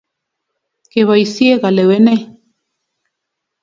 [0.91, 2.19] Keboisie kalewenee.